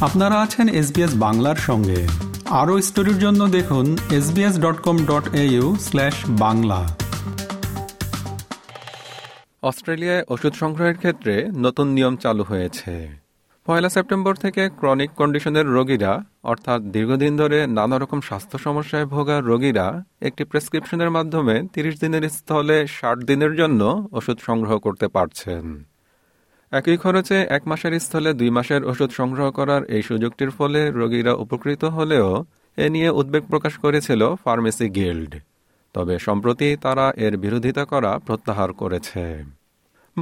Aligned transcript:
আপনারা 0.00 0.40
আছেন 0.40 0.68
এসবিএস 0.68 1.14
বাংলার 1.14 1.56
সঙ্গে। 1.56 2.06
আরও 2.46 2.80
স্টোরির 2.80 3.18
জন্য 3.18 3.48
দেখুন 3.48 3.96
SBS 4.10 4.60
dot 4.60 4.80
com 4.80 5.04
dot 5.04 5.28
slash 5.80 6.14
Bangla. 6.28 6.96
অস্ট্রেলিয়ায় 9.62 10.24
ওষুধ 10.28 10.54
সংগ্রহের 10.54 10.96
ক্ষেত্রে 10.96 11.48
নতুন 11.56 11.88
নিয়ম 11.88 12.16
চালু 12.16 12.42
হয়েছে। 12.42 13.08
পয়লা 13.66 13.88
সেপ্টেম্বর 13.88 14.34
থেকে 14.34 14.68
ক্রনিক 14.68 15.10
কন্ডিশনের 15.10 15.66
রোগীরা, 15.66 16.24
অর্থাৎ 16.42 16.82
দীর্ঘদিন 16.82 17.36
ধরে 17.36 17.66
নানা 17.66 17.98
রকম 17.98 18.20
স্বাস্থ্য 18.20 18.58
সমস্যায় 18.58 19.06
ভোগা 19.06 19.40
রোগীরা, 19.40 20.04
একটি 20.20 20.44
প্রেসক্রিপশনের 20.44 21.10
মাধ্যমে 21.10 21.62
তিরিশ 21.72 22.00
দিনের 22.00 22.28
স্থলে 22.28 22.86
ষাট 22.86 23.18
দিনের 23.18 23.56
জন্য 23.56 24.08
ওষুধ 24.12 24.38
সংগ্রহ 24.46 24.78
করতে 24.78 25.08
পারছেন। 25.08 25.87
একই 26.72 26.96
খরচে 26.96 27.46
এক 27.48 27.62
মাসের 27.68 28.00
স্থলে 28.00 28.34
দুই 28.34 28.50
মাসের 28.50 28.84
ওষুধ 28.84 29.10
সংগ্রহ 29.10 29.50
করার 29.50 29.84
এই 29.84 30.02
সুযোগটির 30.02 30.50
ফলে 30.50 30.90
রোগীরা 30.90 31.32
উপকৃত 31.32 31.84
হলেও 31.84 32.44
এ 32.76 32.88
নিয়ে 32.88 33.10
উদ্বেগ 33.10 33.44
প্রকাশ 33.46 33.74
করেছিল 33.78 34.34
ফার্মেসি 34.34 34.88
গিল্ড। 34.88 35.34
তবে 35.94 36.18
সম্প্রতি 36.18 36.76
তারা 36.82 37.12
এর 37.16 37.36
বিরোধিতা 37.36 37.84
করা 37.84 38.18
প্রত্যাহার 38.18 38.72
করেছে। 38.72 39.44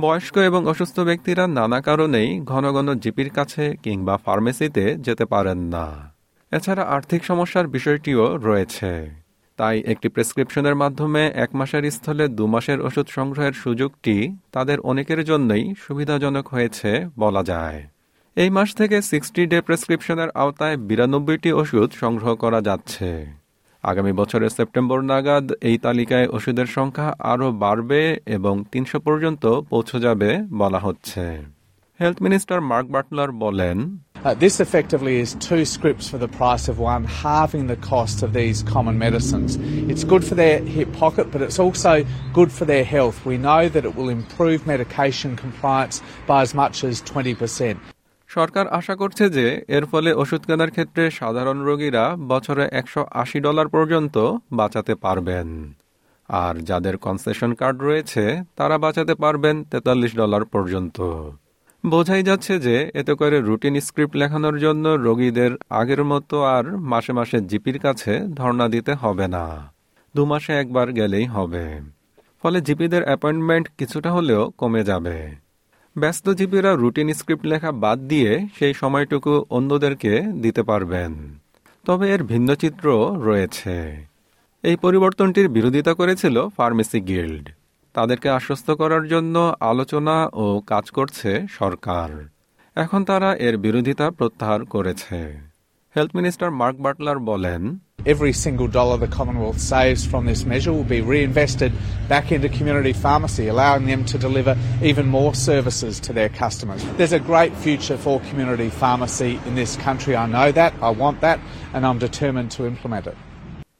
বয়স্ক 0.01 0.37
এবং 0.37 0.67
অসুস্থ 0.67 1.01
ব্যক্তিরা 1.01 1.47
নানা 1.47 1.81
কারণেই 1.81 2.41
ঘন 2.41 2.73
ঘন 2.73 2.99
জিপির 2.99 3.31
কাছে 3.31 3.77
কিংবা 3.83 4.17
ফার্মেসিতে 4.17 4.95
যেতে 4.95 5.25
পারেন 5.25 5.59
না। 5.59 6.15
এছাড়া 6.53 6.83
আর্থিক 6.83 7.25
সমস্যার 7.25 7.67
বিষয়টিও 7.69 8.37
রয়েছে। 8.37 9.26
তাই 9.57 9.77
একটি 9.87 10.09
প্রেসক্রিপশনের 10.09 10.77
মাধ্যমে 10.77 11.23
এক 11.35 11.51
মাসের 11.55 11.91
স্থলে 11.91 12.25
দু 12.29 12.47
মাসের 12.47 12.81
ওষুধ 12.81 13.07
সংগ্রহের 13.09 13.53
সুযোগটি 13.53 14.17
তাদের 14.53 14.81
অনেকের 14.81 15.25
জন্যই 15.25 15.65
সুবিধাজনক 15.79 16.49
হয়েছে 16.49 16.91
বলা 17.19 17.43
যায়। 17.43 17.81
এই 18.37 18.51
মাস 18.51 18.69
থেকে 18.75 18.97
সিক্সটি 19.03 19.43
ডে 19.47 19.61
প্রেসক্রিপশনের 19.61 20.31
আওতায় 20.35 20.77
বিরানব্বইটি 20.77 21.51
ওষুধ 21.53 21.89
সংগ্রহ 21.93 22.35
করা 22.35 22.61
যাচ্ছে। 22.61 23.27
আগামী 23.85 24.13
বছরের 24.13 24.51
সেপ্টেম্বর 24.51 25.01
নাগাদ 25.03 25.53
এই 25.61 25.79
তালিকায় 25.79 26.29
ওষুধের 26.29 26.67
সংখ্যা 26.67 27.09
আরও 27.19 27.53
বাড়বে 27.53 28.03
এবং 28.27 28.55
তিনশো 28.73 28.99
পর্যন্ত 29.01 29.45
পৌঁছে 29.71 30.01
যাবে 30.01 30.31
বলা 30.53 30.79
হচ্ছে। 30.79 31.25
হেলথ 32.01 32.23
মিনিস্টার 32.23 32.61
মার্ক 32.61 32.87
বাটলার 32.91 33.31
বলেন 33.33 33.77
Uh, 34.27 34.35
this 34.35 34.59
effectively 34.59 35.21
is 35.21 35.35
two 35.37 35.65
scripts 35.65 36.09
for 36.09 36.19
the 36.19 36.27
price 36.27 36.67
of 36.67 36.81
one, 36.81 37.05
halving 37.05 37.69
the 37.69 37.77
cost 37.77 38.25
of 38.25 38.33
these 38.33 38.61
common 38.65 38.99
medicines. 38.99 39.55
It's 39.89 40.03
good 40.03 40.25
for 40.25 40.35
their 40.35 40.59
hip 40.59 40.93
pocket, 40.95 41.31
but 41.31 41.43
it's 41.43 41.61
also 41.61 42.05
good 42.33 42.51
for 42.51 42.65
their 42.65 42.83
health. 42.85 43.25
We 43.25 43.39
know 43.39 43.69
that 43.69 43.85
it 43.85 43.95
will 43.95 44.09
improve 44.09 44.67
medication 44.67 45.37
compliance 45.37 46.03
by 46.27 46.43
as 46.43 46.55
much 46.55 46.83
as 46.83 46.95
20%. 47.03 47.77
সরকার 48.31 48.67
আশা 48.79 48.95
করছে 48.95 49.25
যে 49.37 49.47
এর 49.77 49.85
ফলে 49.93 50.11
ওষুধ 50.15 50.43
কেনার 50.49 50.71
ক্ষেত্রে 50.71 51.03
সাধারণ 51.11 51.59
রোগীরা 51.69 52.05
বছরে 52.33 52.65
একশো 52.81 53.03
আশি 53.23 53.39
ডলার 53.41 53.69
পর্যন্ত 53.69 54.17
বাঁচাতে 54.53 54.95
পারবেন 55.05 55.49
আর 56.29 56.55
যাদের 56.69 56.95
কনসেশন 56.97 57.51
কার্ড 57.61 57.79
রয়েছে 57.83 58.25
তারা 58.57 58.77
বাঁচাতে 58.85 59.15
পারবেন 59.25 59.57
তেতাল্লিশ 59.71 60.13
ডলার 60.17 60.45
পর্যন্ত 60.55 60.99
বোঝাই 61.85 62.23
যাচ্ছে 62.23 62.59
যে 62.59 62.91
এতে 62.95 63.15
করে 63.15 63.41
রুটিন 63.41 63.81
স্ক্রিপ্ট 63.81 64.17
লেখানোর 64.17 64.59
জন্য 64.59 64.89
রোগীদের 64.89 65.51
আগের 65.71 66.05
মতো 66.05 66.43
আর 66.45 66.65
মাসে 66.77 67.13
মাসে 67.13 67.41
জিপির 67.41 67.79
কাছে 67.79 68.13
ধর্ণা 68.35 68.69
দিতে 68.69 68.93
হবে 68.95 69.27
না। 69.29 69.73
দু 70.15 70.25
মাসে 70.25 70.53
একবার 70.53 70.93
গেলেই 70.93 71.25
হবে। 71.25 71.81
ফলে 72.43 72.61
জিপিদের 72.61 73.03
অ্যাপয়েন্টমেন্ট 73.05 73.69
কিছুটা 73.79 74.11
হলেও 74.13 74.43
কমে 74.59 74.83
যাবে। 74.85 75.17
ব্যস্ত 75.97 76.29
জিপিরা 76.31 76.71
রুটিন 76.75 77.09
স্ক্রিপ্ট 77.13 77.47
লেখা 77.47 77.73
বাদ 77.73 77.99
দিয়ে 77.99 78.47
সেই 78.59 78.75
সময়টুকু 78.75 79.33
অন্যদেরকে 79.51 80.13
দিতে 80.43 80.63
পারবেন। 80.63 81.13
তবে 81.85 82.07
এর 82.15 82.23
ভিন্ন 82.25 82.49
চিত্র 82.55 82.87
রয়েছে। 83.23 83.77
এই 84.65 84.77
পরিবর্তনটির 84.77 85.49
বিরোধিতা 85.49 85.95
করেছিল 85.95 86.37
ফার্মেসি 86.57 87.01
গিল্ড। 87.01 87.45
তাদেরকে 87.97 88.29
আশ্বস্ত 88.39 88.69
করার 88.81 89.05
জন্য 89.09 89.37
আলোচনা 89.73 90.17
ও 90.45 90.47
কাজ 90.67 90.87
করছে 90.91 91.31
সরকার 91.59 92.11
এখন 92.77 93.01
তারা 93.05 93.29
এর 93.47 93.55
বিরোধিতা 93.57 94.07
প্রত্যাহার 94.19 94.61
করেছে 94.75 95.19
হেলথ 95.95 96.11
মিনিস্টার 96.19 96.49
মার্ক 96.61 96.77
বাটলার 96.85 97.19
বলেন 97.31 97.63
Every 98.15 98.33
single 98.45 98.69
dollar 98.69 98.97
the 98.97 99.09
Commonwealth 99.09 99.61
saves 99.73 100.03
from 100.07 100.23
this 100.27 100.43
measure 100.45 100.73
will 100.77 100.91
be 100.97 101.01
reinvested 101.15 101.73
back 102.09 102.27
into 102.31 102.49
community 102.49 102.95
pharmacy, 103.05 103.45
allowing 103.49 103.85
them 103.87 104.03
to 104.05 104.17
deliver 104.17 104.53
even 104.91 105.07
more 105.09 105.33
services 105.49 105.95
to 106.07 106.11
their 106.19 106.31
customers. 106.43 106.81
There's 106.99 107.17
a 107.21 107.25
great 107.33 107.53
future 107.57 107.99
for 108.05 108.15
community 108.31 108.71
pharmacy 108.83 109.33
in 109.49 109.53
this 109.57 109.73
country. 109.79 110.15
I 110.15 110.27
know 110.27 110.49
that, 110.53 110.73
I 110.81 110.91
want 111.03 111.17
that, 111.27 111.39
and 111.75 111.81
I'm 111.85 111.99
determined 111.99 112.51
to 112.57 112.61
implement 112.73 113.05
it. 113.13 113.17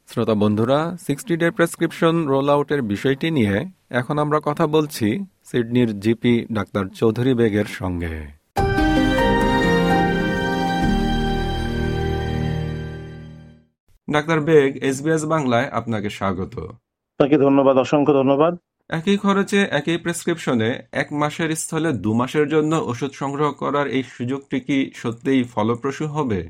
শ্রোতা 0.09 0.35
বন্ধুরা 0.35 0.79
sixty 1.07 1.35
day 1.37 1.49
prescription 1.51 2.15
role 2.27 2.49
আউটের 2.51 2.83
বিষয়টি 2.83 3.29
নিয়ে 3.31 3.57
এখন 3.91 4.19
আমরা 4.19 4.39
কথা 4.45 4.67
বলছি 4.67 5.07
সিডনির 5.45 6.01
GP 6.01 6.35
doctor 6.53 6.85
Chowdhury 6.89 7.35
বেগের 7.35 7.69
সঙ্গে। 7.79 8.17
ডাক্তার 14.11 14.41
বেগ 14.41 14.71
এসবিএস 14.83 15.23
বাংলায় 15.25 15.69
আপনাকে 15.69 16.09
স্বাগত। 16.11 16.55
আপনাকে 17.13 17.37
ধন্যবাদ 17.39 17.77
অসংখ্য 17.77 18.13
ধন্যবাদ। 18.13 18.53
একই 18.91 19.17
খরচে 19.17 19.61
একই 19.71 19.99
প্রেসক্রিপশনে 19.99 20.71
এক 20.93 21.09
মাসের 21.13 21.51
স্থলে 21.57 21.91
দু 22.05 22.11
মাসের 22.15 22.47
জন্য 22.49 22.73
ওষুধ 22.87 23.13
সংগ্রহ 23.13 23.49
করার 23.53 23.87
এই 23.87 24.03
সুযোগটি 24.03 24.59
কি 24.61 24.79
সত্যিই 24.95 25.43
ফলপ্রসূ 25.45 26.07
হবে? 26.07 26.41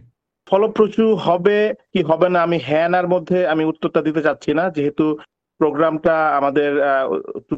ফলপ্রসূ 0.47 1.05
হবে 1.27 1.59
কি 1.93 2.01
হবে 2.11 2.29
না, 2.35 2.39
আমি 2.47 2.59
হ্যাঁ 2.69 2.89
নার 2.95 3.07
মধ্যে 3.15 3.39
আমি 3.53 3.65
উত্তরটা 3.73 4.01
দিতে 4.07 4.21
চাচ্ছি 4.27 4.51
না। 4.59 4.65
যেহেতু 4.77 5.07
প্রোগ্রামটা 5.61 6.15
আমাদের 6.39 6.71
টু 7.49 7.55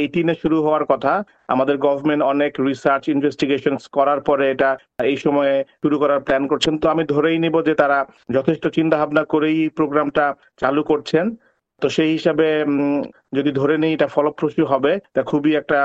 এইটিনে 0.00 0.34
শুরু 0.42 0.56
হওয়ার 0.64 0.84
কথা, 0.92 1.12
আমাদের 1.54 1.76
গভর্নমেন্ট 1.86 2.22
অনেক 2.32 2.52
রিসার্চ 2.68 3.04
ইনভেস্টিগেশন 3.14 3.74
করার 3.96 4.20
পরে 4.28 4.44
এটা, 4.54 4.70
এই 5.10 5.16
সময়ে 5.24 5.54
শুরু 5.82 5.96
করার 6.02 6.20
প্ল্যান 6.26 6.42
করছেন। 6.50 6.74
তো 6.82 6.86
আমি 6.94 7.02
ধরেই 7.14 7.38
নিব 7.44 7.56
যে 7.68 7.74
তারা 7.82 7.98
যথেষ্ট 8.36 8.64
চিন্তা 8.76 8.96
ভাবনা 9.00 9.22
করেই 9.32 9.58
প্রোগ্রামটা 9.78 10.24
চালু 10.62 10.82
করছেন। 10.90 11.26
তো 11.82 11.86
সেই 11.96 12.10
হিসাবে 12.16 12.48
যদি 13.36 13.50
ধরে 13.60 13.74
নিই 13.82 13.94
এটা 13.96 14.08
ফলপ্রসূ 14.16 14.62
হবে 14.72 14.92
তা 15.14 15.20
খুবই 15.30 15.52
একটা 15.60 15.78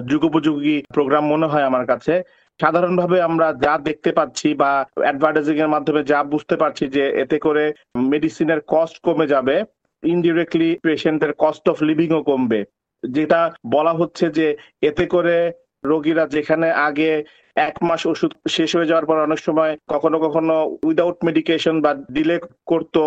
যুগোপযোগী 0.00 0.76
প্রোগ্রাম 0.96 1.24
মনে 1.32 1.50
হয় 1.52 1.68
আমার 1.70 1.84
কাছে। 1.92 2.14
সাধারণভাবে 2.60 3.18
আমরা 3.20 3.46
যা 3.64 3.74
দেখতে 3.88 4.10
পাচ্ছি 4.12 4.48
বা 4.54 4.70
অ্যাডভার্টাইজিং 5.04 5.56
এর 5.58 5.70
মাধ্যমে 5.74 6.02
যা 6.04 6.18
বুঝতে 6.24 6.54
পারছি 6.56 6.84
যে 6.96 7.04
এতে 7.22 7.36
করে 7.38 7.64
মেডিসিনের 8.04 8.60
কস্ট 8.68 8.96
কমে 9.04 9.26
যাবে 9.26 9.56
ইনডিরেক্টলি 10.02 10.70
পেশেন্টের 10.82 11.32
কস্ট 11.38 11.64
অফ 11.68 11.76
লিভিং 11.82 12.08
ও 12.12 12.20
কমবে। 12.22 12.60
যেটা 13.02 13.40
বলা 13.70 13.92
হচ্ছে 13.92 14.26
যে 14.38 14.46
এতে 14.82 15.04
করে 15.06 15.36
রোগীরা 15.84 16.24
যেখানে 16.26 16.68
আগে 16.88 17.10
এক 17.56 17.76
মাস 17.88 18.02
ওষুধ 18.12 18.32
শেষ 18.56 18.70
হয়ে 18.76 18.90
যাওয়ার 18.90 19.06
পর 19.08 19.16
অনেক 19.26 19.40
সময় 19.48 19.72
কখনো 19.92 20.16
কখনো 20.24 20.54
উইদাউট 20.88 21.18
মেডিকেশন 21.28 21.74
বা 21.84 21.90
ডিলে 22.16 22.36
করতো 22.70 23.00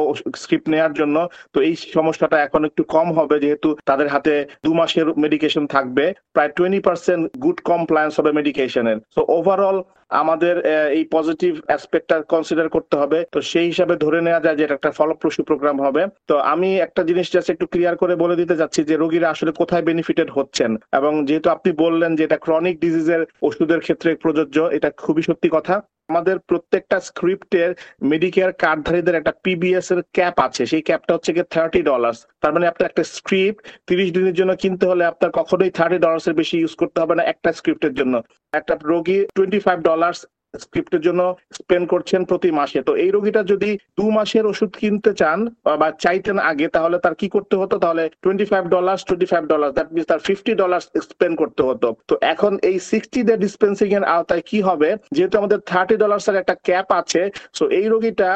স্ক্রিপ্ট 0.43 0.67
নেওয়ার 0.73 0.93
জন্য। 0.99 1.17
তো 1.53 1.57
এই 1.67 1.75
সমস্যাটা 1.97 2.37
এখন 2.47 2.61
একটু 2.69 2.83
কম 2.95 3.07
হবে 3.17 3.35
যেহেতু 3.43 3.69
তাদের 3.89 4.07
হাতে 4.13 4.33
দু 4.65 4.71
মাসের 4.79 5.07
মেডিকেশন 5.23 5.63
থাকবে। 5.75 6.05
প্রায় 6.35 6.51
টোয়েন্টি 6.57 6.81
পার্সেন্ট 6.87 7.23
গুড 7.43 7.57
কমপ্লায়েন্স 7.71 8.13
হবে 8.19 8.31
মেডিকেশনের 8.39 8.97
তো 9.15 9.21
ওভারঅল 9.37 9.79
আমাদের 10.21 10.55
এই 10.97 11.03
পজিটিভ 11.15 11.53
অ্যাসপেক্টটা 11.67 12.17
কনসিডার 12.33 12.67
করতে 12.75 12.95
হবে। 13.01 13.19
তো 13.33 13.39
সেই 13.51 13.67
হিসাবে 13.71 13.93
ধরে 14.05 14.19
নেওয়া 14.27 14.41
যায় 14.45 14.57
যে 14.57 14.63
এটা 14.65 14.77
একটা 14.77 14.91
ফলপ্রসূ 14.99 15.41
প্রোগ্রাম 15.49 15.77
হবে। 15.85 16.01
তো 16.29 16.35
আমি 16.53 16.69
একটা 16.85 17.01
জিনিস 17.09 17.27
জাস্ট 17.33 17.49
একটু 17.51 17.65
ক্লিয়ার 17.73 17.95
করে 18.01 18.13
বলে 18.23 18.35
দিতে 18.41 18.55
যাচ্ছি 18.61 18.81
যে 18.89 18.95
রোগীরা 18.95 19.27
আসলে 19.33 19.51
কোথায় 19.61 19.83
বেনিফিটেড 19.89 20.29
হচ্ছেন? 20.37 20.71
এবং 20.99 21.11
যেহেতু 21.27 21.47
আপনি 21.55 21.69
বললেন 21.83 22.11
যে 22.17 22.23
এটা 22.27 22.37
ক্রনিক 22.45 22.75
ডিজিজের 22.85 23.21
ওষুধের 23.47 23.83
ক্ষেত্রে 23.85 24.09
প্রযোজ্য 24.23 24.37
এটা 24.77 24.89
খুবই 25.03 25.23
সত্যি 25.29 25.49
কথা। 25.51 25.75
আমাদের 26.09 26.37
প্রত্যেকটা 26.49 26.97
স্ক্রিপ্টের 26.99 27.69
মেডিকেয়ার 28.11 28.51
কার্ডধারীদের 28.53 29.15
একটা 29.15 29.33
পিবিএস 29.43 29.87
এর 29.91 29.99
ক্যাপ 30.13 30.35
আছে। 30.39 30.63
সেই 30.65 30.81
ক্যাপটা 30.81 31.11
হচ্ছে 31.15 31.31
গিয়ে 31.33 31.51
থার্টি 31.55 31.81
ডলার 31.81 32.13
তার 32.41 32.51
মানে 32.53 32.65
আপনার 32.67 32.89
একটা 32.89 33.03
স্ক্রিপ্ট 33.17 33.59
তিরিশ 33.87 34.09
দিনের 34.13 34.35
জন্য 34.39 34.51
কিনতে 34.61 34.85
হলে 34.85 35.03
আপনার 35.05 35.31
কখনোই 35.31 35.71
থার্টি 35.77 35.97
ডলার্স 36.05 36.25
এর 36.27 36.35
বেশি 36.41 36.55
ইউজ 36.59 36.73
করতে 36.75 36.97
হবে 37.01 37.13
না 37.15 37.23
একটা 37.23 37.49
স্ক্রিপ্টের 37.53 37.93
জন্য। 37.93 38.15
একটা 38.53 38.73
রোগী 38.83 39.17
টোয়েন্টি 39.35 39.59
ফাইভ 39.59 39.77
ডলার 39.81 40.13
স্ক্রিপ্টের 40.53 41.01
জন্য 41.07 41.21
স্পেন্ড 41.59 41.85
করছেন 41.93 42.21
প্রতি 42.29 42.49
মাসে। 42.59 42.79
তো 42.87 42.91
এই 43.03 43.09
রোগীটা 43.15 43.41
যদি 43.51 43.69
দু 43.99 44.05
মাসের 44.17 44.45
ওষুধ 44.51 44.71
কিনতে 44.81 45.11
চান 45.21 45.39
বা 45.81 45.87
চাইতেন 46.03 46.37
আগে, 46.51 46.67
তাহলে 46.75 46.97
তার 47.05 47.15
কি 47.21 47.27
করতে 47.35 47.55
হতো? 47.61 47.75
তাহলে 47.83 48.03
twenty 48.23 48.45
five 48.51 48.63
dollar 48.75 48.97
twenty 49.07 49.27
five 49.31 49.43
dollar 49.53 49.69
that 49.77 49.87
means 49.93 50.07
তার 50.11 50.21
ফিফটি 50.27 50.53
ডলার 50.61 50.81
স্পেন্ড 51.09 51.35
করতে 51.41 51.61
হতো। 51.69 51.87
তো 52.09 52.13
এখন 52.33 52.53
এই 52.69 52.77
সিক্সটি 52.91 53.19
ডে 53.27 53.33
ডিসপেন্সিং 53.45 53.89
এর 53.97 54.03
আওতায় 54.15 54.43
কি 54.49 54.59
হবে? 54.67 54.89
যেহেতু 55.15 55.35
আমাদের 55.41 55.59
থার্টি 55.71 55.95
ডলার 56.03 56.19
এর 56.29 56.41
একটা 56.41 56.55
ক্যাপ 56.67 56.87
আছে 56.99 57.21
সো 57.57 57.63
এই 57.79 57.87
রোগীটা 57.93 58.29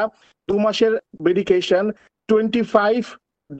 দু 0.48 0.56
মাসের 0.64 0.92
medication 1.26 1.84
twenty 2.28 2.62
five 2.74 3.00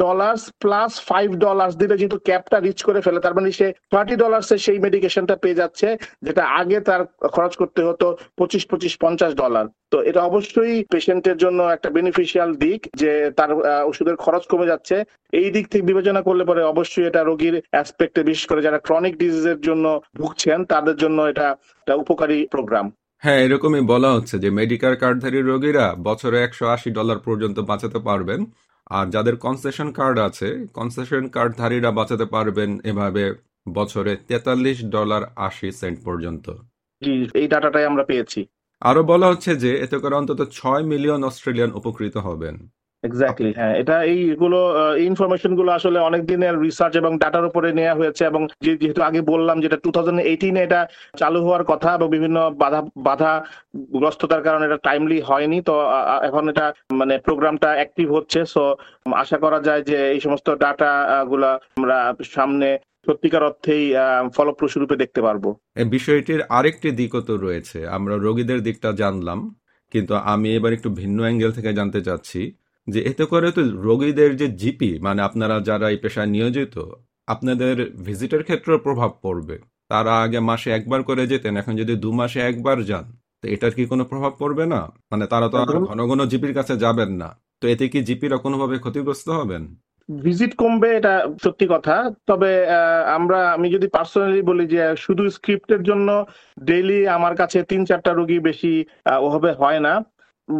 dollars 0.02 0.42
plus 0.62 0.92
five 1.08 1.28
dollars 1.46 1.74
দিলে 1.80 1.94
যেহেতু 2.00 2.18
ক্যাপটা 2.28 2.58
রিচ 2.58 2.80
করে 2.88 3.00
ফেলে। 3.04 3.18
তার 3.24 3.34
মানে 3.36 3.48
সে 3.58 3.66
থার্টি 3.92 4.14
ডলার্স 4.22 4.48
এর 4.54 4.60
সেই 4.66 4.78
মেডিকেশনটা 4.86 5.34
পেয়ে 5.42 5.60
যাচ্ছে, 5.60 5.88
যেটা 6.26 6.42
আগে 6.60 6.78
তার 6.88 7.02
খরচ 7.34 7.52
করতে 7.60 7.80
হতো 7.88 8.06
পঁচিশ 8.38 8.62
পঁচিশ, 8.70 8.92
পঞ্চাশ 9.04 9.32
ডলার 9.42 9.66
তো 9.92 9.96
এটা 10.08 10.20
অবশ্যই 10.30 10.74
পেশেন্টের 10.92 11.38
জন্য 11.44 11.60
একটা 11.76 11.88
বেনিফিশিয়াল 11.96 12.50
দিক 12.64 12.80
যে 13.00 13.10
তার 13.38 13.50
ওষুধের 13.90 14.16
খরচ 14.24 14.44
কমে 14.52 14.70
যাচ্ছে। 14.72 14.96
এই 15.40 15.48
দিক 15.54 15.64
থেকে 15.70 15.84
বিবেচনা 15.90 16.20
করলে 16.28 16.44
পরে 16.50 16.62
অবশ্যই 16.72 17.08
এটা 17.08 17.20
রোগীর 17.22 17.54
অ্যাসপেক্টে 17.72 18.20
বিশেষ 18.28 18.44
করে 18.50 18.60
যারা 18.66 18.78
ক্রনিক 18.86 19.14
ডিজিজের 19.22 19.58
জন্য 19.68 19.84
ভুগছেন, 20.20 20.58
তাদের 20.72 20.96
জন্য 21.02 21.18
এটা 21.32 21.46
একটা 21.80 21.94
উপকারী 22.02 22.38
প্রোগ্রাম 22.54 22.86
হ্যাঁ 23.22 23.40
এরকমই 23.46 23.84
বলা 23.92 24.10
হচ্ছে 24.16 24.36
যে 24.42 24.48
মেডিকেল 24.60 24.94
কার্ডধারী 25.02 25.40
রোগীরা 25.42 25.86
বছরে 26.08 26.36
একশো 26.42 26.64
আশি 26.74 26.88
ডলার 26.98 27.18
পর্যন্ত 27.26 27.58
বাঁচাতে 27.70 27.98
পারবেন। 28.08 28.40
আর 28.86 29.06
যাদের 29.10 29.36
কনসেশন 29.36 29.92
কার্ড 29.92 30.18
আছে 30.18 30.66
কনসেশন 30.74 31.28
কার্ডধারীরা 31.28 31.90
বাঁচাতে 31.90 32.24
পারবেন 32.24 32.80
এভাবে 32.84 33.34
বছরে 33.74 34.16
তেতাল্লিশ 34.16 34.84
ডলার 34.84 35.22
আশি 35.36 35.72
সেন্ট 35.72 35.98
পর্যন্ত। 36.04 36.50
এই 37.34 37.48
ডাটাটাই 37.48 37.84
আমরা 37.84 38.04
পেয়েছি। 38.04 38.46
আরও 38.80 39.02
বলা 39.02 39.26
হচ্ছে 39.26 39.56
যে 39.56 39.78
এতে 39.80 39.98
করে 39.98 40.14
অন্তত 40.14 40.40
ছয় 40.52 40.82
মিলিয়ন 40.82 41.24
অস্ট্রেলিয়ান 41.24 41.70
উপকৃত 41.72 42.16
হবেন। 42.16 42.68
এক্স্যাক্টলি 43.08 43.50
হ্যাঁ 43.58 43.74
এটা 43.82 43.96
এইগুলো 44.12 44.58
ইনফরমেশনগুলো 45.08 45.70
আসলে 45.78 45.98
অনেক 46.08 46.22
দিনের 46.30 46.54
রিসার্চ 46.66 46.94
এবং 47.00 47.12
ডাটার 47.22 47.48
উপরে 47.50 47.68
নেওয়া 47.78 47.98
হয়েছে 48.00 48.22
এবং 48.30 48.42
যেহেতু 48.64 49.00
আগে 49.08 49.20
বললাম 49.32 49.56
যেটা 49.64 49.76
টু 49.84 49.90
থাউজেন্ড 49.94 50.20
এইটিনে 50.30 50.60
এটা 50.66 50.80
চালু 51.20 51.38
হওয়ার 51.46 51.64
কথা 51.72 51.88
এবং 51.96 52.08
বিভিন্ন 52.14 52.38
বাধা 52.62 52.80
বাধা 53.08 53.32
গ্রস্ততার 54.00 54.42
কারণে 54.46 54.64
এটা 54.66 54.78
টাইমলি 54.88 55.18
হয়নি 55.28 55.58
তো 55.68 55.74
এখন 56.28 56.44
এটা 56.52 56.66
মানে 57.00 57.14
প্রোগ্রামটা 57.26 57.68
অ্যাক্টিভ 57.78 58.08
হচ্ছে। 58.16 58.40
সো 58.54 58.62
আশা 59.22 59.38
করা 59.44 59.58
যায় 59.66 59.82
যে 59.90 59.96
এই 60.14 60.20
সমস্ত 60.26 60.48
ডাটা 60.62 60.90
গুলা 61.30 61.50
আমরা 61.78 61.98
সামনে 62.36 62.68
সত্যিকার 63.06 63.48
অর্থেই 63.48 63.84
ফলপ্রসূ 64.36 64.76
রূপে 64.78 64.96
দেখতে 65.02 65.20
পারব। 65.26 65.44
বিষয়টির 65.96 66.40
আরেকটি 66.58 66.88
দিকও 67.00 67.20
তো 67.28 67.34
রয়েছে। 67.44 67.78
আমরা 67.96 68.14
রোগীদের 68.26 68.60
দিকটা 68.66 68.90
জানলাম 69.02 69.38
কিন্তু 69.92 70.12
আমি 70.32 70.48
এবার 70.58 70.72
একটু 70.76 70.88
ভিন্ন 71.00 71.18
অ্যাঙ্গেল 71.24 71.50
থেকে 71.56 71.70
জানতে 71.78 72.00
চাচ্ছি। 72.08 72.40
যে 72.86 73.00
এতে 73.10 73.24
করে 73.32 73.48
তো 73.56 73.60
রোগীদের 73.86 74.30
যে 74.40 74.46
জিপি 74.60 74.90
মানে 75.06 75.20
আপনারা 75.28 75.56
যারা 75.68 75.86
এই 75.92 75.98
পেশায় 76.04 76.30
নিয়োজিত 76.34 76.74
আপনাদের 77.28 77.74
ভিজিটের 78.06 78.42
ক্ষেত্রেও 78.46 78.78
প্রভাব 78.86 79.10
পড়বে। 79.24 79.56
তারা 79.92 80.12
আগে 80.24 80.40
মাসে 80.50 80.68
একবার 80.78 81.00
করে 81.08 81.22
যেতেন 81.32 81.52
এখন 81.60 81.74
যদি 81.80 81.94
দু 82.04 82.10
মাসে 82.20 82.38
একবার 82.50 82.78
যান 82.90 83.06
তো 83.42 83.44
এটার 83.54 83.72
কি 83.76 83.84
কোনো 83.92 84.04
প্রভাব 84.10 84.32
পড়বে 84.40 84.64
না? 84.74 84.80
মানে 85.12 85.24
তারা 85.32 85.46
তো 85.52 85.56
ঘন 85.88 86.00
ঘন 86.10 86.20
জিপির 86.30 86.56
কাছে 86.58 86.74
যাবেন 86.84 87.10
না। 87.22 87.28
তো 87.60 87.64
এতে 87.72 87.84
কি 87.92 88.00
জিপিরা 88.08 88.36
কোনোভাবে 88.44 88.76
ক্ষতিগ্রস্ত 88.84 89.28
হবেন? 89.40 89.62
ভিজিট 90.08 90.52
কমবে 90.60 90.88
এটা 90.98 91.14
সত্যি 91.44 91.66
কথা। 91.74 91.96
তবে 92.30 92.52
আমরা 93.16 93.38
আমি 93.56 93.68
যদি 93.74 93.86
পার্সোনালি 93.96 94.40
বলি 94.50 94.64
যে 94.74 94.80
শুধু 95.04 95.24
স্ক্রিপ্টের 95.36 95.82
জন্য 95.88 96.08
ডেইলি 96.68 97.00
আমার 97.16 97.34
কাছে 97.40 97.58
তিন 97.70 97.80
চারটা 97.88 98.12
রোগী 98.12 98.38
বেশি 98.48 98.72
ওভাবে 99.26 99.50
হয় 99.60 99.80
না। 99.86 99.94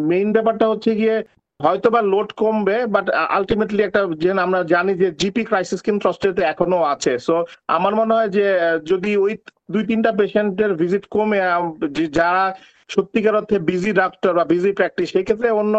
মেইন 0.09 0.29
ব্যাপারটা 0.37 0.67
হচ্ছে 0.73 0.91
গিয়ে 1.01 1.17
হয়তো 1.65 1.89
বা 1.91 2.01
লোড 2.13 2.29
কমবে 2.37 2.77
বাট 2.95 3.07
আলটিমেটলি 3.37 3.81
একটা 3.85 4.01
যেন 4.25 4.37
আমরা 4.47 4.61
জানি 4.75 4.93
যে 5.03 5.09
জিপি 5.21 5.43
ক্রাইসিস 5.45 5.81
কিন্তু 5.87 6.05
অস্ট্রেলিয়াতে 6.09 6.45
এখনও 6.53 6.81
আছে। 6.95 7.13
সো 7.27 7.35
আমার 7.77 7.93
মনে 8.01 8.13
হয় 8.17 8.31
যে 8.37 8.45
যদি 8.91 9.11
ওই 9.17 9.33
দুই 9.69 9.83
তিনটা 9.91 10.11
পেশেন্টের 10.21 10.71
ভিজিট 10.81 11.05
কমে 11.15 11.39
যারা 12.19 12.45
সত্যিকার 12.95 13.39
অর্থে 13.41 13.57
বিজি 13.69 13.91
ডাক্তার 14.03 14.33
বা 14.39 14.45
বিজি 14.53 14.71
প্র্যাকটিস 14.79 15.09
সেই 15.15 15.25
ক্ষেত্রে 15.27 15.49
অন্য 15.61 15.75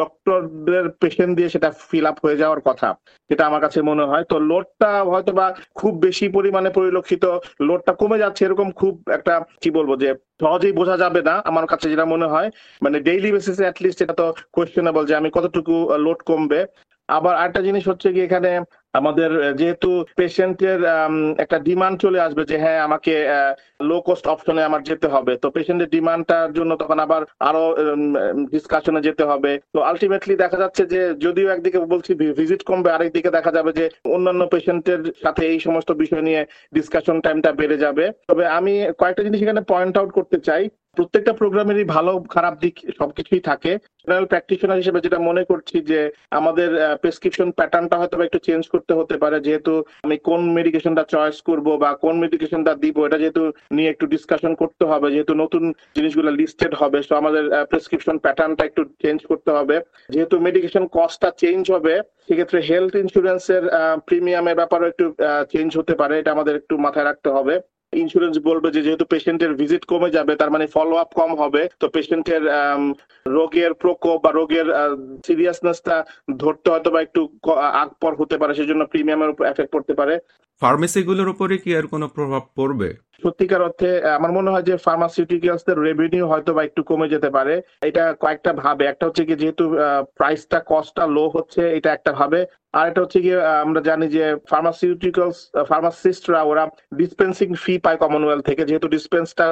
ডক্টরদের 0.00 0.84
পেশেন্ট 1.02 1.32
দিয়ে 1.38 1.52
সেটা 1.54 1.68
ফিল 1.88 2.06
আপ 2.10 2.16
হয়ে 2.24 2.40
যাওয়ার 2.42 2.60
কথা, 2.68 2.88
যেটা 3.30 3.42
আমার 3.48 3.62
কাছে 3.64 3.78
মনে 3.90 4.04
হয়। 4.10 4.24
তো 4.30 4.36
লোডটা 4.50 4.90
হয়তো 5.12 5.32
বা 5.38 5.46
খুব 5.80 5.92
বেশি 6.06 6.26
পরিমাণে 6.36 6.70
পরিলক্ষিত 6.78 7.24
লোডটা 7.68 7.92
কমে 8.00 8.22
যাচ্ছে 8.22 8.42
এরকম 8.46 8.68
খুব 8.80 8.94
একটা, 9.16 9.34
কি 9.62 9.68
বলব 9.78 9.90
যে, 10.02 10.10
সহজেই 10.42 10.74
বোঝা 10.80 10.96
যাবে 11.02 11.20
না, 11.28 11.34
আমার 11.50 11.66
কাছে 11.72 11.86
যেটা 11.92 12.06
মনে 12.14 12.26
হয়। 12.32 12.48
মানে 12.84 12.96
ডেইলি 13.06 13.30
বেসিসে 13.34 13.64
অ্যাটলিস্ট 13.66 13.98
এটা 14.04 14.14
তো 14.20 14.26
কোয়েশ্চেনেবল 14.54 15.02
যে 15.10 15.14
আমি 15.20 15.28
কতটুকু 15.36 15.74
লোড 16.04 16.20
কমবে। 16.28 16.60
আবার 17.08 17.34
আরেকটা 17.40 17.60
জিনিস 17.68 17.84
হচ্ছে 17.90 18.08
কি 18.14 18.20
এখানে 18.28 18.50
আমাদের 18.94 19.30
যেহেতু 19.60 19.90
পেশেন্টের 20.20 20.80
একটা 21.44 21.58
ডিমান্ড 21.68 21.96
চলে 22.04 22.18
আসবে 22.26 22.42
যে 22.50 22.56
হ্যাঁ 22.62 22.80
আমাকে 22.86 23.14
লো 23.88 23.96
কস্ট 24.06 24.24
অপশনে 24.34 24.62
আমার 24.68 24.82
যেতে 24.90 25.06
হবে। 25.14 25.32
তো 25.42 25.46
পেশেন্টের 25.56 25.92
ডিমান্ডটার 25.96 26.54
জন্য 26.58 26.72
তখন 26.82 26.98
আবার 27.06 27.22
আরও 27.48 27.64
ডিসকাশনে 28.52 29.00
যেতে 29.08 29.24
হবে। 29.30 29.52
তো 29.74 29.78
আলটিমেটলি 29.90 30.34
দেখা 30.44 30.58
যাচ্ছে 30.62 30.82
যে, 30.92 31.00
যদিও 31.24 31.52
একদিকে 31.54 31.78
বলছি 31.94 32.10
ভিজিট 32.38 32.62
কমবে, 32.68 32.90
আরেকদিকে 32.96 33.30
দেখা 33.36 33.52
যাবে 33.56 33.70
যে, 33.78 33.84
অন্যান্য 34.14 34.42
পেশেন্টের 34.52 35.00
সাথে 35.24 35.42
এই 35.52 35.58
সমস্ত 35.66 35.90
বিষয় 36.02 36.24
নিয়ে 36.28 36.40
ডিসকাশন 36.76 37.16
টাইমটা 37.24 37.50
বেড়ে 37.60 37.76
যাবে। 37.84 38.04
তবে 38.30 38.44
আমি 38.58 38.72
কয়েকটা 39.00 39.22
জিনিস 39.26 39.40
এখানে 39.42 39.62
পয়েন্ট 39.72 39.94
আউট 39.98 40.10
করতে 40.18 40.38
চাই। 40.48 40.64
প্রত্যেকটা 40.98 41.32
প্রোগ্রামেরই 41.40 41.86
ভালো, 41.96 42.12
খারাপ 42.34 42.54
দিক 42.62 42.74
সবকিছুই 42.98 43.42
থাকে। 43.50 43.72
জেনারেল 44.02 44.26
প্র্যাকটিশনার 44.30 44.80
হিসেবে 44.82 45.04
যেটা 45.04 45.18
মনে 45.28 45.42
করছি 45.50 45.76
যে, 45.90 46.00
আমাদের 46.38 46.70
প্রেসক্রিপশন 47.02 47.48
প্যাটার্নটা 47.58 47.96
হয়তো 48.00 48.16
একটু 48.26 48.38
চেঞ্জ 48.46 48.62
করতে 48.72 48.81
হতে 49.00 49.16
পারে, 49.22 49.36
যেহেতু 49.46 49.72
আমি 50.06 50.16
কোন 50.28 50.40
মেডিকেশনটা 50.56 51.04
চয়েস 51.14 51.38
করব 51.48 51.66
বা 51.82 51.90
কোন 52.04 52.14
মেডিকেশনটা 52.24 52.72
দিব, 52.82 52.96
এটা 53.06 53.18
যেহেতু 53.22 53.42
নিয়ে 53.76 53.92
একটু 53.92 54.04
ডিসকাশন 54.14 54.52
করতে 54.62 54.84
হবে, 54.90 55.06
যেহেতু 55.14 55.32
নতুন 55.42 55.62
জিনিসগুলো 55.96 56.30
লিস্টেড 56.40 56.72
হবে 56.80 56.98
সো 57.08 57.12
আমাদের 57.20 57.44
প্রেসক্রিপশন 57.70 58.16
প্যাটার্নটা 58.24 58.62
একটু 58.66 58.82
চেঞ্জ 59.02 59.18
করতে 59.30 59.50
হবে। 59.58 59.76
যেহেতু 60.14 60.34
মেডিকেশন 60.46 60.84
কস্টটা 60.96 61.28
চেঞ্জ 61.42 61.62
হবে, 61.74 61.94
সেক্ষেত্রে 62.26 62.58
হেলথ 62.68 62.92
ইন্স্যুরেন্সের 63.04 63.64
প্রিমিয়ামের 64.08 64.58
ব্যাপারে 64.60 64.84
একটু 64.88 65.06
চেঞ্জ 65.52 65.70
হতে 65.80 65.94
পারে, 66.00 66.14
এটা 66.18 66.34
আমাদের 66.36 66.54
একটু 66.60 66.74
মাথায় 66.84 67.06
রাখতে 67.08 67.30
হবে। 67.36 67.54
ইন্স্যুরেন্স 67.92 68.36
বলবে 68.48 68.68
যে 68.74 68.80
যেহেতু 68.86 69.04
পেশেন্টের 69.12 69.52
ভিজিট 69.60 69.82
কমে 69.92 70.10
যাবে, 70.16 70.32
তার 70.40 70.50
মানে 70.54 70.66
ফলো 70.74 70.94
আপ 71.02 71.10
কম 71.20 71.30
হবে, 71.42 71.62
তো 71.80 71.86
পেশেন্টের 71.88 72.42
রোগের 73.26 73.72
প্রকোপ 73.82 74.18
বা 74.24 74.30
রোগের 74.30 74.66
সিরিয়াসনেসটা 75.26 75.96
ধরতে 76.42 76.68
হয়তো 76.72 76.88
বা 76.94 77.00
একটু 77.06 77.20
আগ 77.82 77.90
পর 78.02 78.12
হতে 78.20 78.36
পারে, 78.40 78.52
সেজন্য 78.54 78.82
প্রিমিয়ামের 78.92 79.32
উপর 79.32 79.44
এফেক্ট 79.46 79.70
পড়তে 79.72 79.94
পারে। 80.00 80.14
ফার্মেসিগুলোর 80.60 81.32
উপরে 81.34 81.54
কি 81.62 81.70
আর 81.78 81.86
কোনো 81.92 82.06
প্রভাব 82.16 82.42
পড়বে? 82.56 82.90
সত্যিকার 83.22 83.66
অর্থে 83.66 83.90
আমার 84.16 84.32
মনে 84.38 84.52
হয় 84.52 84.66
যে 84.68 84.74
ফার্মাসিউটিক্যালস 84.86 85.64
এর 85.70 85.78
রেভিনিউ 85.88 86.24
হয়তো 86.32 86.50
বা 86.56 86.62
একটু 86.68 86.80
কমে 86.90 87.12
যেতে 87.14 87.28
পারে। 87.36 87.54
এটা 87.88 88.04
কয়েকটা 88.22 88.52
ভাবে। 88.64 88.84
একটা 88.86 89.06
হচ্ছে 89.06 89.22
কি 89.28 89.34
যেহেতু 89.42 89.64
প্রাইসটা 90.18 90.58
কস্টটা 90.70 91.04
লো 91.16 91.24
হচ্ছে, 91.36 91.62
এটা 91.78 91.90
একটা 91.92 92.12
ভাবে। 92.20 92.40
আর 92.78 92.84
এটা 92.90 93.02
হচ্ছে 93.02 93.18
গিয়ে 93.24 93.38
আমরা 93.64 93.80
জানি 93.88 94.06
যে 94.16 94.24
ফার্মাসিউটিক্যালস 94.50 95.38
ফার্মাসিস্টরা 95.70 96.40
ওরা 96.50 96.64
ডিসপেন্সিং 97.00 97.48
ফি 97.62 97.74
পায় 97.84 97.98
কমনওয়েলথ 98.02 98.44
থেকে। 98.48 98.62
যেহেতু 98.68 98.88
ডিসপেন্সটা 98.96 99.46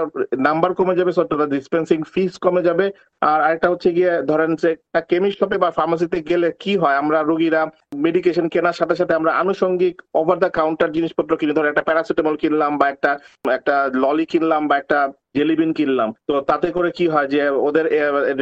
নাম্বার 0.48 0.70
কমে 0.78 0.98
যাবে 0.98 1.12
ডিসপেন্সিং 1.56 1.98
ফিস 2.12 2.32
কমে 2.44 2.62
যাবে। 2.68 2.86
আর 3.30 3.38
আরেকটা 3.46 3.68
হচ্ছে 3.72 3.88
গিয়ে, 3.96 4.12
ধরেন 4.30 4.50
যে 4.62 4.70
একটা 4.72 5.00
কেমিস্ট 5.10 5.38
শপে 5.40 5.58
বা 5.64 5.70
ফার্মাসিতে 5.78 6.18
গেলে 6.30 6.48
কি 6.62 6.72
হয়? 6.82 6.96
আমরা 7.02 7.18
রোগীরা 7.22 7.62
মেডিকেশন 8.06 8.46
কেনার 8.52 8.78
সাথে 8.80 8.94
সাথে 9.00 9.14
আমরা 9.18 9.32
আনুষঙ্গিক 9.42 9.94
ওভার 10.20 10.38
দ্য 10.42 10.50
কাউন্টার 10.58 10.89
জিনিসপত্র 10.96 11.32
কিনি, 11.40 11.52
ধর 11.56 11.70
একটা 11.70 11.86
প্যারাসিটামল 11.88 12.34
কিনলাম 12.42 12.72
বা 12.80 12.86
একটা 12.94 13.10
একটা 13.56 13.74
ললি 14.02 14.26
কিনলাম 14.32 14.62
বা 14.70 14.74
একটা 14.82 14.98
জেলিবিন 15.38 15.70
কিনলাম। 15.78 16.08
তো 16.28 16.34
তাতে 16.50 16.68
করে 16.76 16.90
কি 16.98 17.06
হয় 17.14 17.28
যে, 17.34 17.40
ওদের 17.68 17.84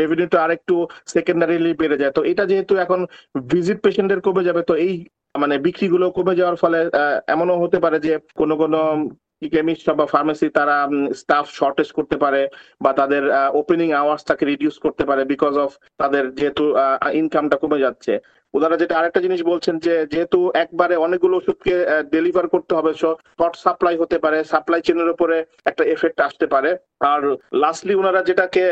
রেভিনিউটা 0.01 0.39
আরেকটু 0.45 0.75
সেকেন্ডারিলি 1.15 1.73
বেড়ে 1.81 2.01
যায়। 2.03 2.13
তো 2.17 2.21
এটা 2.33 2.45
যেহেতু 2.51 2.73
এখন 2.85 3.01
ভিজিট 3.53 3.79
পেশেন্টের 3.85 4.21
কমে 4.27 4.43
যাবে, 4.49 4.63
তো 4.71 4.75
এই 4.87 4.95
মানে 5.43 5.55
বিক্রিগুলো 5.67 6.07
কমে 6.17 6.35
যাওয়ার 6.41 6.61
ফলে 6.63 6.79
এমনও 7.35 7.57
হতে 7.63 7.79
পারে 7.85 7.97
যে 8.07 8.13
কোনো 8.41 8.55
কোনো 8.63 8.81
কেমিস্ট 9.55 9.87
বা 9.99 10.07
ফার্মেসি 10.15 10.49
তারা 10.59 10.77
স্টাফ 11.21 11.47
শর্টেজ 11.59 11.89
করতে 11.99 12.17
পারে 12.25 12.41
বা 12.85 12.91
তাদের 13.01 13.23
ওপেনিং 13.61 13.89
আওয়ার্সটাকে 14.01 14.45
রিডিউস 14.53 14.77
করতে 14.85 15.05
পারে 15.09 15.23
বিকজ 15.33 15.55
অফ 15.65 15.71
তাদের 16.01 16.25
যেহেতু 16.39 16.65
ইনকামটা 17.21 17.57
কমে 17.63 17.83
যাচ্ছে। 17.85 18.13
ওনারা 18.59 18.77
যেটা 18.83 18.95
আরেকটা 18.99 19.21
জিনিস 19.27 19.41
বলছেন 19.51 19.75
যে 19.87 19.95
যেহেতু 20.13 20.39
একবারে 20.65 20.95
অনেকগুলো 21.07 21.35
ওষুধকে 21.39 21.75
ডেলিভার 22.15 22.47
করতে 22.55 22.73
হবে 22.79 22.91
শর্ট 23.01 23.55
সাপ্লাই 23.65 23.97
হতে 24.03 24.17
পারে 24.25 24.39
সাপ্লাই 24.53 24.81
চেনের 24.87 25.13
উপরে 25.15 25.37
একটা 25.71 25.83
এফেক্ট 25.95 26.19
আসতে 26.27 26.47
পারে। 26.55 26.71
আর 27.13 27.23
লাস্টলি 27.63 27.95
ওনারা 28.01 28.21
যেটাকে 28.29 28.63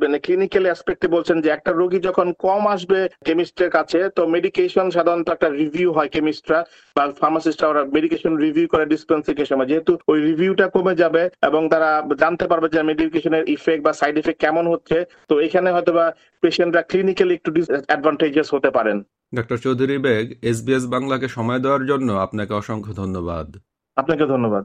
মানে 0.00 0.18
ক্লিনিক্যাল 0.26 0.64
অ্যাসপেক্টে 0.68 1.08
বলছেন 1.16 1.36
যে 1.44 1.48
একটা 1.52 1.70
রোগী 1.80 1.98
যখন 2.08 2.26
কম 2.46 2.62
আসবে 2.74 2.98
কেমিস্টের 3.26 3.70
কাছে, 3.76 3.98
তো 4.16 4.22
মেডিকেশন 4.34 4.86
সাধারণত 4.96 5.28
একটা 5.32 5.48
রিভিউ 5.60 5.88
হয় 5.96 6.10
কেমিস্টরা 6.14 6.60
বা 6.96 7.04
ফার্মাসিস্টরা 7.20 7.70
ওরা 7.72 7.82
মেডিকেশন 7.96 8.32
রিভিউ 8.44 8.66
করে 8.72 8.84
ডিসপেন্সিংয়ের 8.92 9.50
সময়। 9.50 9.68
যেহেতু 9.70 9.92
ওই 10.10 10.18
রিভিউটা 10.28 10.66
কমে 10.74 10.94
যাবে 11.02 11.22
এবং 11.48 11.62
তারা 11.72 11.90
জানতে 12.22 12.44
পারবে 12.50 12.66
যে 12.74 12.80
মেডিকেশনের 12.90 13.44
ইফেক্ট 13.56 13.82
বা 13.86 13.92
সাইড 14.00 14.14
ইফেক্ট 14.20 14.40
কেমন 14.44 14.64
হচ্ছে, 14.72 14.96
তো 15.30 15.34
এখানে 15.46 15.68
হয়তো 15.74 15.92
বা 15.98 16.06
পেশেন্টরা 16.46 16.82
ক্লিনিক্যালি 16.82 17.34
একটু 17.34 17.50
ডিসঅ্যাডভান্টেজেস 17.50 18.54
হতে 18.54 18.70
পারেন। 18.70 19.02
ডক্টর 19.34 19.56
চৌধুরী 19.56 19.98
বেগ 19.98 20.24
এসবিএস 20.42 20.84
বাংলাকে 20.86 21.28
সময় 21.28 21.58
দেওয়ার 21.58 21.86
জন্য 21.86 22.12
আপনাকে 22.12 22.52
অসংখ্য 22.54 22.92
ধন্যবাদ। 22.94 23.56
আপনাকে 23.96 24.26
ধন্যবাদ। 24.26 24.64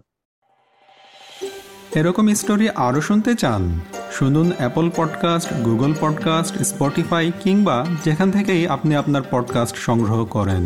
এরকম 1.96 2.34
স্টোরি 2.34 2.70
আরও 2.70 3.02
শুনতে 3.02 3.36
চান 3.36 3.80
শুনুন 4.12 4.52
Apple 4.58 4.90
podcast 4.96 5.54
Google 5.54 5.94
podcast 6.02 6.56
Spotify 6.64 7.32
কিংবা 7.44 7.86
যেখান 8.06 8.32
থেকেই 8.32 8.68
আপনি 8.68 8.96
আপনার 8.96 9.22
পডকাস্ট 9.32 9.76
সংগ্রহ 9.76 10.26
করেন। 10.26 10.64